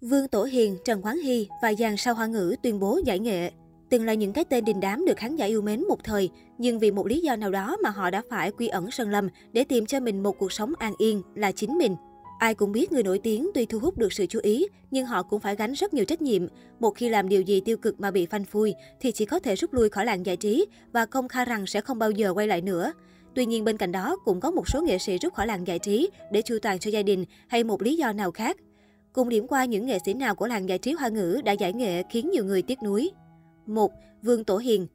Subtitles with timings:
[0.00, 3.50] Vương Tổ Hiền, Trần Quán Hy và dàn sao hoa ngữ tuyên bố giải nghệ.
[3.90, 6.78] Từng là những cái tên đình đám được khán giả yêu mến một thời, nhưng
[6.78, 9.64] vì một lý do nào đó mà họ đã phải quy ẩn sân lâm để
[9.64, 11.96] tìm cho mình một cuộc sống an yên là chính mình.
[12.38, 15.22] Ai cũng biết người nổi tiếng tuy thu hút được sự chú ý, nhưng họ
[15.22, 16.42] cũng phải gánh rất nhiều trách nhiệm.
[16.80, 19.54] Một khi làm điều gì tiêu cực mà bị phanh phui, thì chỉ có thể
[19.54, 22.46] rút lui khỏi làng giải trí và công khai rằng sẽ không bao giờ quay
[22.46, 22.92] lại nữa.
[23.34, 25.78] Tuy nhiên bên cạnh đó cũng có một số nghệ sĩ rút khỏi làng giải
[25.78, 28.56] trí để chu toàn cho gia đình hay một lý do nào khác.
[29.18, 31.72] Cùng điểm qua những nghệ sĩ nào của làng giải trí hoa ngữ đã giải
[31.72, 33.10] nghệ khiến nhiều người tiếc nuối.
[33.66, 33.92] 1.
[34.22, 34.86] Vương Tổ Hiền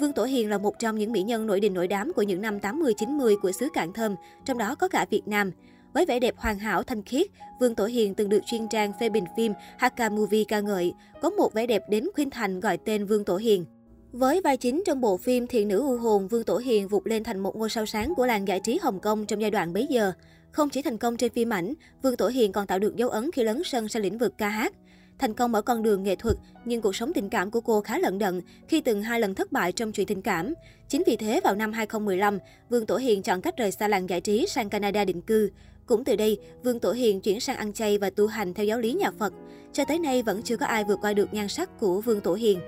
[0.00, 2.42] Vương Tổ Hiền là một trong những mỹ nhân nổi đình nổi đám của những
[2.42, 4.14] năm 80-90 của xứ Cạn Thơm,
[4.44, 5.52] trong đó có cả Việt Nam.
[5.94, 7.26] Với vẻ đẹp hoàn hảo thanh khiết,
[7.60, 11.30] Vương Tổ Hiền từng được chuyên trang phê bình phim Haka Movie ca ngợi, có
[11.30, 13.64] một vẻ đẹp đến khuyên thành gọi tên Vương Tổ Hiền.
[14.12, 17.24] Với vai chính trong bộ phim Thiện nữ u hồn, Vương Tổ Hiền vụt lên
[17.24, 19.86] thành một ngôi sao sáng của làng giải trí Hồng Kông trong giai đoạn bấy
[19.90, 20.12] giờ.
[20.54, 23.30] Không chỉ thành công trên phim ảnh, Vương Tổ Hiền còn tạo được dấu ấn
[23.32, 24.72] khi lấn sân sang lĩnh vực ca hát.
[25.18, 27.98] Thành công ở con đường nghệ thuật, nhưng cuộc sống tình cảm của cô khá
[27.98, 30.54] lận đận khi từng hai lần thất bại trong chuyện tình cảm.
[30.88, 32.38] Chính vì thế, vào năm 2015,
[32.70, 35.50] Vương Tổ Hiền chọn cách rời xa làng giải trí sang Canada định cư.
[35.86, 38.80] Cũng từ đây, Vương Tổ Hiền chuyển sang ăn chay và tu hành theo giáo
[38.80, 39.32] lý nhà Phật.
[39.72, 42.34] Cho tới nay vẫn chưa có ai vượt qua được nhan sắc của Vương Tổ
[42.34, 42.60] Hiền.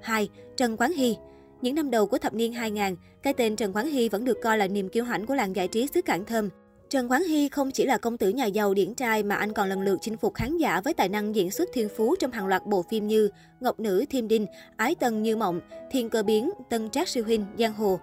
[0.00, 0.28] 2.
[0.56, 1.16] Trần Quán Hy
[1.62, 4.58] Những năm đầu của thập niên 2000, cái tên Trần Quán Hy vẫn được coi
[4.58, 6.48] là niềm kiêu hãnh của làng giải trí xứ Cảng Thơm.
[6.90, 9.68] Trần Quán Hy không chỉ là công tử nhà giàu điển trai mà anh còn
[9.68, 12.46] lần lượt chinh phục khán giả với tài năng diễn xuất thiên phú trong hàng
[12.46, 13.28] loạt bộ phim như
[13.60, 14.46] Ngọc Nữ, Thiêm Đinh,
[14.76, 18.00] Ái Tân Như Mộng, Thiên Cơ Biến, Tân Trác Siêu Huynh, Giang Hồ.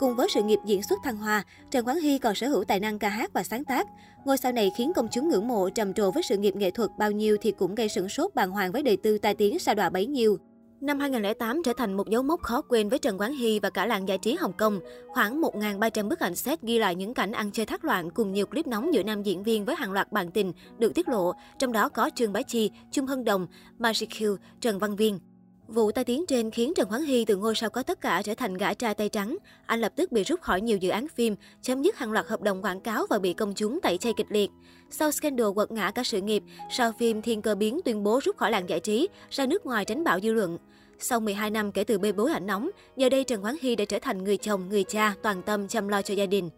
[0.00, 2.80] Cùng với sự nghiệp diễn xuất thăng hoa, Trần Quán Hy còn sở hữu tài
[2.80, 3.86] năng ca hát và sáng tác.
[4.24, 6.90] Ngôi sao này khiến công chúng ngưỡng mộ trầm trồ với sự nghiệp nghệ thuật
[6.98, 9.74] bao nhiêu thì cũng gây sửng sốt bàng hoàng với đời tư tai tiếng sao
[9.74, 10.38] đọa bấy nhiêu.
[10.80, 13.86] Năm 2008 trở thành một dấu mốc khó quên với Trần Quán Hy và cả
[13.86, 14.80] làng giải trí Hồng Kông.
[15.08, 18.46] Khoảng 1.300 bức ảnh set ghi lại những cảnh ăn chơi thác loạn cùng nhiều
[18.46, 21.72] clip nóng giữa nam diễn viên với hàng loạt bạn tình được tiết lộ, trong
[21.72, 23.46] đó có Trương Bá Chi, Trung Hân Đồng,
[23.78, 24.08] Magic
[24.60, 25.18] Trần Văn Viên.
[25.74, 28.34] Vụ tai tiếng trên khiến Trần Hoán Hy từ ngôi sao có tất cả trở
[28.34, 29.36] thành gã trai tay trắng.
[29.66, 32.42] Anh lập tức bị rút khỏi nhiều dự án phim, chấm dứt hàng loạt hợp
[32.42, 34.50] đồng quảng cáo và bị công chúng tẩy chay kịch liệt.
[34.90, 38.36] Sau scandal quật ngã cả sự nghiệp, sau phim Thiên Cơ Biến tuyên bố rút
[38.36, 40.58] khỏi làng giải trí, ra nước ngoài tránh bạo dư luận.
[40.98, 43.84] Sau 12 năm kể từ bê bối ảnh nóng, giờ đây Trần Hoán Hy đã
[43.84, 46.50] trở thành người chồng, người cha, toàn tâm chăm lo cho gia đình.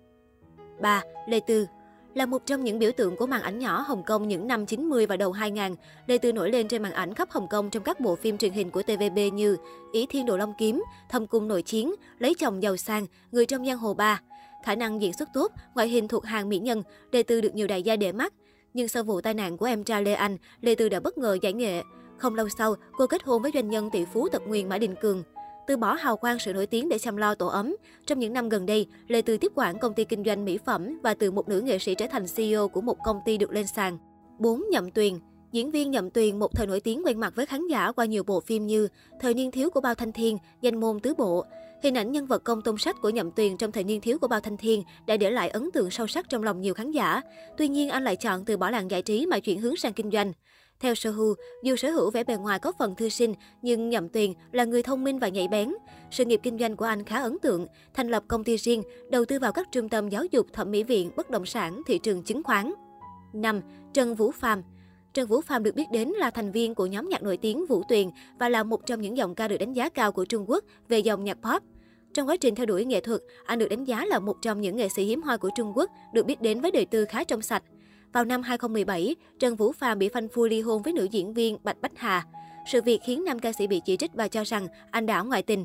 [0.81, 1.03] 3.
[1.29, 1.67] Lê Tư
[2.15, 5.07] là một trong những biểu tượng của màn ảnh nhỏ Hồng Kông những năm 90
[5.07, 5.75] và đầu 2000,
[6.07, 8.53] Lê Tư nổi lên trên màn ảnh khắp Hồng Kông trong các bộ phim truyền
[8.53, 9.57] hình của TVB như
[9.93, 13.67] Ý Thiên Đồ Long Kiếm, Thâm Cung Nội Chiến, Lấy chồng giàu sang, Người trong
[13.67, 14.21] giang hồ Ba.
[14.65, 17.67] Khả năng diễn xuất tốt, ngoại hình thuộc hàng mỹ nhân, Lê Tư được nhiều
[17.67, 18.33] đại gia để mắt.
[18.75, 21.39] Nhưng sau vụ tai nạn của em trai Lê Anh, Lê Tư đã bất ngờ
[21.43, 21.83] giải nghệ.
[22.19, 24.95] Không lâu sau, cô kết hôn với doanh nhân tỷ phú tật nguyền Mã Đình
[25.01, 25.23] Cường.
[25.73, 27.77] Từ bỏ hào quang sự nổi tiếng để chăm lo tổ ấm.
[28.07, 31.01] Trong những năm gần đây, Lê từ tiếp quản công ty kinh doanh mỹ phẩm
[31.03, 33.67] và từ một nữ nghệ sĩ trở thành CEO của một công ty được lên
[33.67, 33.99] sàn.
[34.39, 34.65] 4.
[34.71, 35.15] Nhậm Tuyền
[35.53, 38.25] Diễn viên Nhậm Tuyền một thời nổi tiếng quen mặt với khán giả qua nhiều
[38.25, 38.89] bộ phim như
[39.21, 41.45] Thời niên thiếu của Bao Thanh Thiên, Danh môn tứ bộ.
[41.83, 44.29] Hình ảnh nhân vật công tôn sách của Nhậm Tuyền trong thời niên thiếu của
[44.29, 47.21] Bao Thanh Thiên đã để lại ấn tượng sâu sắc trong lòng nhiều khán giả.
[47.57, 50.11] Tuy nhiên anh lại chọn từ bỏ làng giải trí mà chuyển hướng sang kinh
[50.11, 50.33] doanh.
[50.81, 54.33] Theo Sohu, dù sở hữu vẻ bề ngoài có phần thư sinh, nhưng Nhậm Tuyền
[54.53, 55.75] là người thông minh và nhạy bén.
[56.11, 59.25] Sự nghiệp kinh doanh của anh khá ấn tượng, thành lập công ty riêng, đầu
[59.25, 62.23] tư vào các trung tâm giáo dục, thẩm mỹ viện, bất động sản, thị trường
[62.23, 62.73] chứng khoán.
[63.33, 63.61] 5.
[63.95, 64.63] Trần Vũ Phạm
[65.15, 67.83] Trần Vũ Phạm được biết đến là thành viên của nhóm nhạc nổi tiếng Vũ
[67.89, 70.65] Tuyền và là một trong những giọng ca được đánh giá cao của Trung Quốc
[70.89, 71.63] về dòng nhạc pop.
[72.15, 74.77] Trong quá trình theo đuổi nghệ thuật, anh được đánh giá là một trong những
[74.77, 77.43] nghệ sĩ hiếm hoi của Trung Quốc, được biết đến với đời tư khá trong
[77.43, 77.63] sạch.
[78.13, 81.59] Vào năm 2017, Trần Vũ Phạm bị phanh phui ly hôn với nữ diễn viên
[81.65, 82.27] Bạch Bách Hà.
[82.73, 85.43] Sự việc khiến nam ca sĩ bị chỉ trích và cho rằng anh đã ngoại
[85.43, 85.65] tình.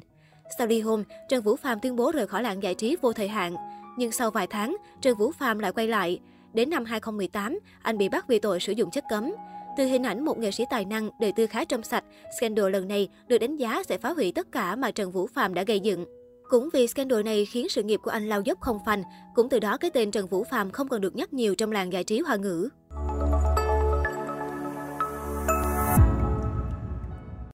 [0.57, 3.27] Sau ly hôn, Trần Vũ Phạm tuyên bố rời khỏi làng giải trí vô thời
[3.27, 3.55] hạn.
[3.97, 6.19] Nhưng sau vài tháng, Trần Vũ Phạm lại quay lại.
[6.53, 9.31] Đến năm 2018, anh bị bắt vì tội sử dụng chất cấm.
[9.77, 12.03] Từ hình ảnh một nghệ sĩ tài năng, đời tư khá trong sạch,
[12.37, 15.53] scandal lần này được đánh giá sẽ phá hủy tất cả mà Trần Vũ Phạm
[15.53, 16.05] đã gây dựng.
[16.49, 19.03] Cũng vì scandal này khiến sự nghiệp của anh lao dốc không phanh,
[19.35, 21.93] cũng từ đó cái tên Trần Vũ Phạm không còn được nhắc nhiều trong làng
[21.93, 22.69] giải trí hoa ngữ.